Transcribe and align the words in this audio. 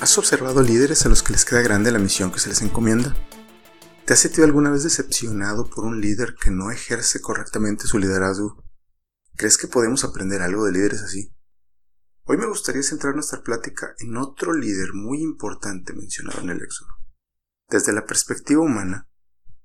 ¿Has 0.00 0.16
observado 0.16 0.62
líderes 0.62 1.04
a 1.04 1.10
los 1.10 1.22
que 1.22 1.34
les 1.34 1.44
queda 1.44 1.60
grande 1.60 1.92
la 1.92 1.98
misión 1.98 2.32
que 2.32 2.40
se 2.40 2.48
les 2.48 2.62
encomienda? 2.62 3.14
¿Te 4.06 4.14
has 4.14 4.20
sentido 4.20 4.46
alguna 4.46 4.70
vez 4.70 4.82
decepcionado 4.82 5.68
por 5.68 5.84
un 5.84 6.00
líder 6.00 6.36
que 6.40 6.50
no 6.50 6.70
ejerce 6.70 7.20
correctamente 7.20 7.86
su 7.86 7.98
liderazgo? 7.98 8.64
¿Crees 9.36 9.58
que 9.58 9.68
podemos 9.68 10.02
aprender 10.02 10.40
algo 10.40 10.64
de 10.64 10.72
líderes 10.72 11.02
así? 11.02 11.34
Hoy 12.24 12.38
me 12.38 12.46
gustaría 12.46 12.82
centrar 12.82 13.14
nuestra 13.14 13.42
plática 13.42 13.94
en 13.98 14.16
otro 14.16 14.54
líder 14.54 14.94
muy 14.94 15.20
importante 15.20 15.92
mencionado 15.92 16.40
en 16.40 16.48
el 16.48 16.62
Éxodo. 16.62 16.88
Desde 17.68 17.92
la 17.92 18.06
perspectiva 18.06 18.62
humana, 18.62 19.06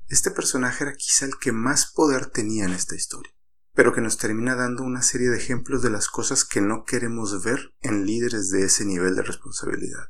este 0.10 0.32
personaje 0.32 0.84
era 0.84 0.96
quizá 0.98 1.28
el 1.28 1.38
que 1.40 1.54
más 1.54 1.94
poder 1.94 2.26
tenía 2.26 2.66
en 2.66 2.74
esta 2.74 2.96
historia, 2.96 3.32
pero 3.74 3.94
que 3.94 4.02
nos 4.02 4.18
termina 4.18 4.56
dando 4.56 4.84
una 4.84 5.02
serie 5.02 5.30
de 5.30 5.38
ejemplos 5.38 5.82
de 5.82 5.92
las 5.92 6.10
cosas 6.10 6.44
que 6.44 6.60
no 6.60 6.84
queremos 6.84 7.42
ver 7.42 7.74
en 7.80 8.06
líderes 8.06 8.50
de 8.50 8.66
ese 8.66 8.84
nivel 8.84 9.16
de 9.16 9.22
responsabilidad. 9.22 10.10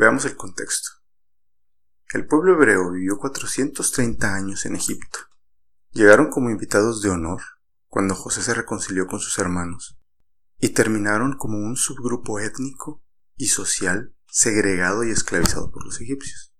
Veamos 0.00 0.24
el 0.24 0.34
contexto. 0.34 0.92
El 2.14 2.26
pueblo 2.26 2.54
hebreo 2.54 2.90
vivió 2.90 3.18
430 3.18 4.34
años 4.34 4.64
en 4.64 4.74
Egipto. 4.74 5.18
Llegaron 5.90 6.30
como 6.30 6.48
invitados 6.48 7.02
de 7.02 7.10
honor 7.10 7.42
cuando 7.86 8.14
José 8.14 8.40
se 8.40 8.54
reconcilió 8.54 9.06
con 9.06 9.20
sus 9.20 9.38
hermanos 9.38 10.00
y 10.58 10.70
terminaron 10.70 11.36
como 11.36 11.58
un 11.58 11.76
subgrupo 11.76 12.40
étnico 12.40 13.04
y 13.36 13.48
social 13.48 14.14
segregado 14.26 15.04
y 15.04 15.10
esclavizado 15.10 15.70
por 15.70 15.84
los 15.84 16.00
egipcios. 16.00 16.54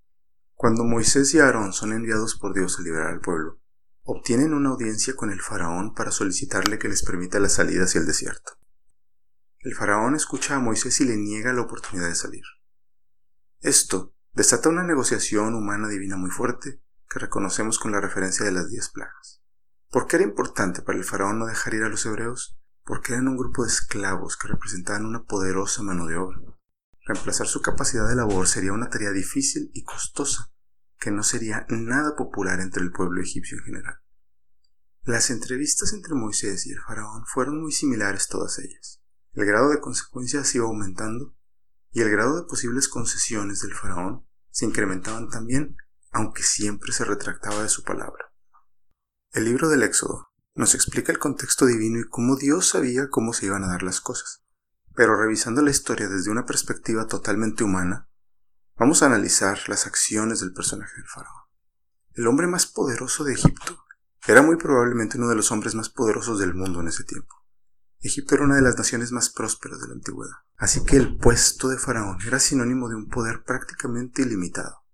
Cuando 0.52 0.84
Moisés 0.84 1.32
y 1.32 1.38
Aarón 1.38 1.72
son 1.72 1.94
enviados 1.94 2.38
por 2.38 2.52
Dios 2.52 2.78
a 2.78 2.82
liberar 2.82 3.06
al 3.06 3.20
pueblo, 3.20 3.58
obtienen 4.02 4.52
una 4.52 4.68
audiencia 4.68 5.16
con 5.16 5.30
el 5.30 5.40
faraón 5.40 5.94
para 5.94 6.10
solicitarle 6.10 6.78
que 6.78 6.90
les 6.90 7.02
permita 7.02 7.40
la 7.40 7.48
salida 7.48 7.84
hacia 7.84 8.02
el 8.02 8.06
desierto. 8.06 8.58
El 9.60 9.74
faraón 9.74 10.14
escucha 10.14 10.56
a 10.56 10.60
Moisés 10.60 11.00
y 11.00 11.06
le 11.06 11.16
niega 11.16 11.54
la 11.54 11.62
oportunidad 11.62 12.08
de 12.08 12.14
salir. 12.14 12.44
Esto 13.60 14.14
desata 14.32 14.70
una 14.70 14.84
negociación 14.84 15.54
humana 15.54 15.86
divina 15.88 16.16
muy 16.16 16.30
fuerte 16.30 16.82
que 17.10 17.18
reconocemos 17.18 17.78
con 17.78 17.92
la 17.92 18.00
referencia 18.00 18.46
de 18.46 18.52
las 18.52 18.70
diez 18.70 18.88
plagas. 18.88 19.42
¿Por 19.90 20.06
qué 20.06 20.16
era 20.16 20.24
importante 20.24 20.80
para 20.80 20.96
el 20.96 21.04
faraón 21.04 21.38
no 21.38 21.46
dejar 21.46 21.74
ir 21.74 21.82
a 21.82 21.90
los 21.90 22.06
hebreos? 22.06 22.58
Porque 22.84 23.12
eran 23.12 23.28
un 23.28 23.36
grupo 23.36 23.64
de 23.64 23.68
esclavos 23.68 24.38
que 24.38 24.48
representaban 24.48 25.04
una 25.04 25.24
poderosa 25.24 25.82
mano 25.82 26.06
de 26.06 26.16
obra. 26.16 26.40
Reemplazar 27.04 27.48
su 27.48 27.60
capacidad 27.60 28.08
de 28.08 28.14
labor 28.14 28.48
sería 28.48 28.72
una 28.72 28.88
tarea 28.88 29.10
difícil 29.10 29.70
y 29.74 29.84
costosa, 29.84 30.50
que 30.98 31.10
no 31.10 31.22
sería 31.22 31.66
nada 31.68 32.16
popular 32.16 32.60
entre 32.60 32.82
el 32.82 32.92
pueblo 32.92 33.20
egipcio 33.20 33.58
en 33.58 33.64
general. 33.64 34.00
Las 35.02 35.28
entrevistas 35.28 35.92
entre 35.92 36.14
Moisés 36.14 36.66
y 36.66 36.72
el 36.72 36.80
faraón 36.80 37.26
fueron 37.26 37.60
muy 37.60 37.72
similares 37.72 38.28
todas 38.28 38.58
ellas. 38.58 39.02
El 39.32 39.44
grado 39.44 39.68
de 39.68 39.80
consecuencias 39.80 40.54
iba 40.54 40.64
aumentando 40.64 41.34
y 41.92 42.02
el 42.02 42.10
grado 42.10 42.36
de 42.36 42.46
posibles 42.46 42.88
concesiones 42.88 43.60
del 43.60 43.74
faraón 43.74 44.26
se 44.50 44.64
incrementaban 44.66 45.28
también, 45.28 45.76
aunque 46.12 46.42
siempre 46.42 46.92
se 46.92 47.04
retractaba 47.04 47.62
de 47.62 47.68
su 47.68 47.82
palabra. 47.82 48.32
El 49.32 49.44
libro 49.44 49.68
del 49.68 49.82
Éxodo 49.82 50.28
nos 50.54 50.74
explica 50.74 51.12
el 51.12 51.18
contexto 51.18 51.66
divino 51.66 52.00
y 52.00 52.08
cómo 52.08 52.36
Dios 52.36 52.68
sabía 52.68 53.08
cómo 53.08 53.32
se 53.32 53.46
iban 53.46 53.64
a 53.64 53.68
dar 53.68 53.82
las 53.82 54.00
cosas. 54.00 54.44
Pero 54.94 55.16
revisando 55.16 55.62
la 55.62 55.70
historia 55.70 56.08
desde 56.08 56.30
una 56.30 56.46
perspectiva 56.46 57.06
totalmente 57.06 57.62
humana, 57.64 58.08
vamos 58.76 59.02
a 59.02 59.06
analizar 59.06 59.68
las 59.68 59.86
acciones 59.86 60.40
del 60.40 60.52
personaje 60.52 60.94
del 60.96 61.06
faraón. 61.06 61.44
El 62.14 62.26
hombre 62.26 62.48
más 62.48 62.66
poderoso 62.66 63.24
de 63.24 63.34
Egipto 63.34 63.84
era 64.26 64.42
muy 64.42 64.56
probablemente 64.56 65.16
uno 65.16 65.28
de 65.28 65.36
los 65.36 65.50
hombres 65.52 65.74
más 65.74 65.88
poderosos 65.88 66.38
del 66.38 66.54
mundo 66.54 66.80
en 66.80 66.88
ese 66.88 67.04
tiempo. 67.04 67.39
Egipto 68.02 68.34
era 68.34 68.44
una 68.44 68.56
de 68.56 68.62
las 68.62 68.78
naciones 68.78 69.12
más 69.12 69.28
prósperas 69.28 69.78
de 69.80 69.88
la 69.88 69.92
antigüedad, 69.92 70.36
así 70.56 70.82
que 70.84 70.96
el 70.96 71.18
puesto 71.18 71.68
de 71.68 71.76
faraón 71.76 72.16
era 72.26 72.40
sinónimo 72.40 72.88
de 72.88 72.94
un 72.94 73.08
poder 73.08 73.42
prácticamente 73.44 74.22
ilimitado. 74.22 74.86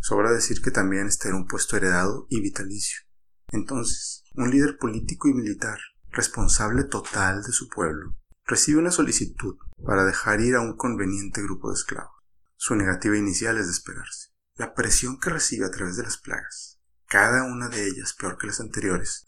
Sobra 0.00 0.30
decir 0.30 0.62
que 0.62 0.70
también 0.70 1.08
este 1.08 1.28
era 1.28 1.36
un 1.36 1.48
puesto 1.48 1.76
heredado 1.76 2.28
y 2.30 2.40
vitalicio. 2.40 3.00
Entonces, 3.48 4.22
un 4.34 4.52
líder 4.52 4.78
político 4.78 5.28
y 5.28 5.34
militar, 5.34 5.78
responsable 6.10 6.84
total 6.84 7.42
de 7.42 7.50
su 7.50 7.68
pueblo, 7.68 8.16
recibe 8.44 8.78
una 8.78 8.92
solicitud 8.92 9.56
para 9.84 10.04
dejar 10.04 10.40
ir 10.40 10.54
a 10.54 10.60
un 10.60 10.76
conveniente 10.76 11.42
grupo 11.42 11.70
de 11.70 11.74
esclavos. 11.74 12.14
Su 12.56 12.76
negativa 12.76 13.16
inicial 13.16 13.58
es 13.58 13.66
de 13.66 13.72
esperarse. 13.72 14.28
La 14.54 14.74
presión 14.74 15.18
que 15.18 15.30
recibe 15.30 15.66
a 15.66 15.70
través 15.72 15.96
de 15.96 16.04
las 16.04 16.18
plagas, 16.18 16.80
cada 17.06 17.42
una 17.42 17.68
de 17.68 17.84
ellas 17.84 18.12
peor 18.12 18.38
que 18.38 18.46
las 18.46 18.60
anteriores, 18.60 19.26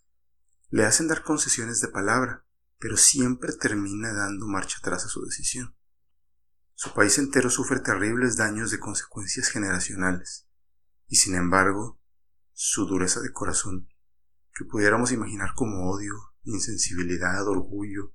le 0.71 0.85
hacen 0.85 1.09
dar 1.09 1.25
concesiones 1.25 1.81
de 1.81 1.89
palabra 1.89 2.45
pero 2.85 2.99
siempre 2.99 3.51
termina 3.55 4.13
dando 4.13 4.47
marcha 4.47 4.77
atrás 4.79 5.07
a 5.07 5.09
su 5.09 5.25
decisión. 5.25 5.75
Su 6.75 6.93
país 6.93 7.17
entero 7.17 7.49
sufre 7.49 7.81
terribles 7.81 8.37
daños 8.37 8.71
de 8.71 8.79
consecuencias 8.79 9.49
generacionales, 9.49 10.51
y 11.07 11.17
sin 11.17 11.35
embargo, 11.35 11.99
su 12.53 12.85
dureza 12.85 13.21
de 13.21 13.33
corazón, 13.33 13.89
que 14.55 14.67
pudiéramos 14.67 15.13
imaginar 15.13 15.55
como 15.55 15.91
odio, 15.91 16.13
insensibilidad, 16.43 17.49
orgullo, 17.49 18.13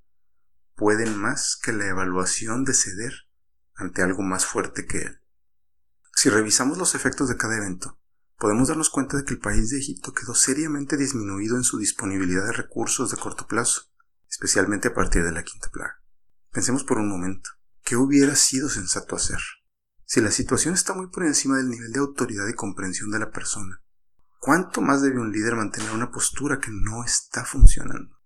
pueden 0.76 1.18
más 1.18 1.58
que 1.60 1.72
la 1.72 1.88
evaluación 1.88 2.62
de 2.62 2.74
ceder 2.74 3.12
ante 3.74 4.02
algo 4.02 4.22
más 4.22 4.46
fuerte 4.46 4.86
que 4.86 4.98
él. 4.98 5.20
Si 6.14 6.30
revisamos 6.30 6.78
los 6.78 6.94
efectos 6.94 7.28
de 7.28 7.36
cada 7.36 7.56
evento, 7.56 7.98
podemos 8.38 8.68
darnos 8.68 8.90
cuenta 8.90 9.16
de 9.16 9.24
que 9.24 9.34
el 9.34 9.40
país 9.40 9.70
de 9.70 9.78
Egipto 9.78 10.12
quedó 10.12 10.36
seriamente 10.36 10.96
disminuido 10.96 11.56
en 11.56 11.64
su 11.64 11.76
disponibilidad 11.76 12.44
de 12.44 12.52
recursos 12.52 13.10
de 13.10 13.16
corto 13.16 13.48
plazo, 13.48 13.89
especialmente 14.40 14.88
a 14.88 14.94
partir 14.94 15.22
de 15.22 15.32
la 15.32 15.42
quinta 15.42 15.68
plaga. 15.68 16.02
Pensemos 16.50 16.82
por 16.82 16.96
un 16.96 17.10
momento, 17.10 17.50
¿qué 17.82 17.96
hubiera 17.96 18.34
sido 18.34 18.70
sensato 18.70 19.14
hacer? 19.14 19.38
Si 20.06 20.22
la 20.22 20.30
situación 20.30 20.72
está 20.72 20.94
muy 20.94 21.08
por 21.08 21.24
encima 21.24 21.58
del 21.58 21.68
nivel 21.68 21.92
de 21.92 21.98
autoridad 21.98 22.48
y 22.48 22.54
comprensión 22.54 23.10
de 23.10 23.18
la 23.18 23.30
persona, 23.30 23.82
¿cuánto 24.38 24.80
más 24.80 25.02
debe 25.02 25.20
un 25.20 25.30
líder 25.30 25.56
mantener 25.56 25.90
una 25.90 26.10
postura 26.10 26.58
que 26.58 26.70
no 26.70 27.04
está 27.04 27.44
funcionando? 27.44 28.18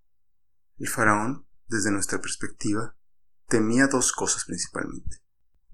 El 0.78 0.88
faraón, 0.88 1.48
desde 1.66 1.91
nuestra 1.91 2.20
perspectiva, 2.20 2.97
temía 3.48 3.88
dos 3.88 4.12
cosas 4.12 4.44
principalmente. 4.44 5.20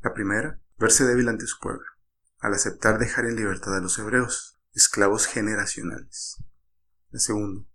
La 0.03 0.15
primera, 0.15 0.59
verse 0.79 1.05
débil 1.05 1.29
ante 1.29 1.47
su 1.47 1.59
pueblo, 1.59 1.85
al 2.39 2.55
aceptar 2.55 2.99
dejar 2.99 3.27
en 3.27 3.37
libertad 3.37 3.77
a 3.77 3.81
los 3.81 3.99
hebreos, 3.99 4.59
esclavos 4.73 5.27
generacionales. 5.27 6.43
La 7.11 7.21
segunda, 7.21 7.70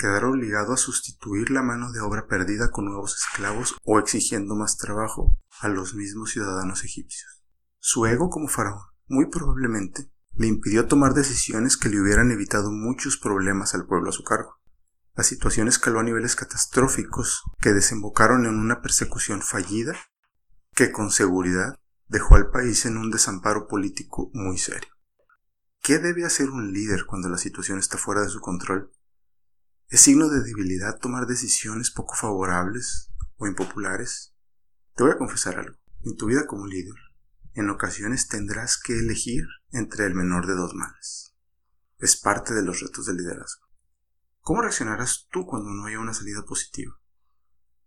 quedar 0.00 0.24
obligado 0.24 0.72
a 0.72 0.78
sustituir 0.78 1.50
la 1.50 1.62
mano 1.62 1.92
de 1.92 2.00
obra 2.00 2.26
perdida 2.26 2.70
con 2.70 2.86
nuevos 2.86 3.16
esclavos 3.16 3.76
o 3.84 3.98
exigiendo 3.98 4.56
más 4.56 4.78
trabajo 4.78 5.36
a 5.60 5.68
los 5.68 5.94
mismos 5.94 6.30
ciudadanos 6.30 6.84
egipcios. 6.84 7.44
Su 7.78 8.06
ego 8.06 8.30
como 8.30 8.48
faraón, 8.48 8.80
muy 9.08 9.26
probablemente, 9.26 10.10
le 10.32 10.46
impidió 10.46 10.86
tomar 10.86 11.12
decisiones 11.12 11.76
que 11.76 11.90
le 11.90 12.00
hubieran 12.00 12.30
evitado 12.30 12.70
muchos 12.72 13.18
problemas 13.18 13.74
al 13.74 13.86
pueblo 13.86 14.08
a 14.08 14.12
su 14.12 14.24
cargo. 14.24 14.58
La 15.16 15.22
situación 15.22 15.68
escaló 15.68 16.00
a 16.00 16.02
niveles 16.02 16.34
catastróficos 16.34 17.42
que 17.60 17.74
desembocaron 17.74 18.46
en 18.46 18.54
una 18.54 18.80
persecución 18.80 19.42
fallida 19.42 19.94
que 20.72 20.92
con 20.92 21.10
seguridad 21.10 21.78
dejó 22.08 22.36
al 22.36 22.48
país 22.50 22.86
en 22.86 22.96
un 22.96 23.10
desamparo 23.10 23.66
político 23.68 24.30
muy 24.32 24.56
serio. 24.56 24.88
¿Qué 25.82 25.98
debe 25.98 26.24
hacer 26.24 26.48
un 26.48 26.72
líder 26.72 27.04
cuando 27.04 27.28
la 27.28 27.36
situación 27.36 27.78
está 27.78 27.98
fuera 27.98 28.22
de 28.22 28.30
su 28.30 28.40
control? 28.40 28.90
¿Es 29.90 30.02
signo 30.02 30.28
de 30.28 30.44
debilidad 30.44 31.00
tomar 31.00 31.26
decisiones 31.26 31.90
poco 31.90 32.14
favorables 32.14 33.10
o 33.38 33.48
impopulares? 33.48 34.36
Te 34.94 35.02
voy 35.02 35.10
a 35.10 35.18
confesar 35.18 35.58
algo. 35.58 35.76
En 36.04 36.16
tu 36.16 36.26
vida 36.26 36.46
como 36.46 36.68
líder, 36.68 36.94
en 37.54 37.68
ocasiones 37.70 38.28
tendrás 38.28 38.80
que 38.80 38.96
elegir 38.96 39.48
entre 39.72 40.06
el 40.06 40.14
menor 40.14 40.46
de 40.46 40.54
dos 40.54 40.74
males. 40.74 41.34
Es 41.98 42.16
parte 42.16 42.54
de 42.54 42.62
los 42.62 42.80
retos 42.80 43.06
del 43.06 43.16
liderazgo. 43.16 43.66
¿Cómo 44.42 44.62
reaccionarás 44.62 45.26
tú 45.28 45.44
cuando 45.44 45.70
no 45.70 45.86
haya 45.86 45.98
una 45.98 46.14
salida 46.14 46.44
positiva? 46.44 46.94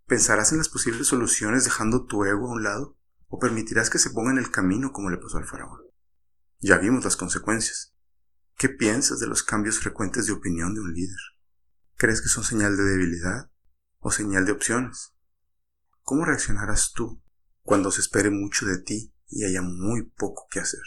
¿Pensarás 0.06 0.52
en 0.52 0.58
las 0.58 0.68
posibles 0.68 1.08
soluciones 1.08 1.64
dejando 1.64 2.06
tu 2.06 2.26
ego 2.26 2.50
a 2.50 2.52
un 2.52 2.64
lado? 2.64 2.98
¿O 3.30 3.40
permitirás 3.40 3.90
que 3.90 3.98
se 3.98 4.10
ponga 4.10 4.32
en 4.32 4.40
el 4.40 4.52
camino 4.52 4.92
como 4.92 5.10
le 5.10 5.20
pasó 5.20 5.38
al 5.38 5.48
faraón? 5.48 5.80
Ya 6.60 6.78
vimos 6.80 7.06
las 7.06 7.16
consecuencias. 7.16 7.96
¿Qué 8.58 8.68
piensas 8.68 9.22
de 9.22 9.28
los 9.28 9.42
cambios 9.42 9.80
frecuentes 9.80 10.26
de 10.26 10.34
opinión 10.34 10.76
de 10.76 10.82
un 10.82 10.94
líder? 10.94 11.33
¿Crees 12.04 12.22
que 12.22 12.28
son 12.28 12.44
señal 12.44 12.76
de 12.76 12.84
debilidad 12.84 13.50
o 14.00 14.12
señal 14.12 14.44
de 14.44 14.52
opciones? 14.52 15.14
¿Cómo 16.02 16.26
reaccionarás 16.26 16.92
tú 16.92 17.24
cuando 17.62 17.92
se 17.92 18.02
espere 18.02 18.30
mucho 18.30 18.66
de 18.66 18.78
ti 18.80 19.14
y 19.30 19.46
haya 19.46 19.62
muy 19.62 20.04
poco 20.04 20.50
que 20.52 20.60
hacer? 20.60 20.82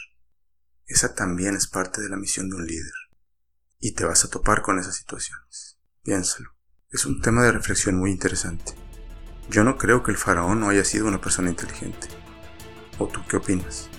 Esa 0.85 1.15
también 1.15 1.55
es 1.55 1.65
parte 1.65 2.03
de 2.03 2.09
la 2.09 2.17
misión 2.17 2.51
de 2.51 2.57
un 2.57 2.67
líder. 2.67 2.93
Y 3.79 3.93
te 3.93 4.05
vas 4.05 4.25
a 4.25 4.29
topar 4.29 4.61
con 4.61 4.77
esas 4.77 4.95
situaciones. 4.95 5.79
Piénsalo. 6.03 6.51
Es 6.91 7.03
un 7.07 7.19
tema 7.19 7.43
de 7.43 7.51
reflexión 7.51 7.95
muy 7.95 8.11
interesante. 8.11 8.75
Yo 9.49 9.63
no 9.63 9.79
creo 9.79 10.03
que 10.03 10.11
el 10.11 10.17
faraón 10.17 10.59
no 10.59 10.69
haya 10.69 10.85
sido 10.85 11.07
una 11.07 11.19
persona 11.19 11.49
inteligente. 11.49 12.09
¿O 12.99 13.07
tú 13.07 13.21
qué 13.27 13.37
opinas? 13.37 13.89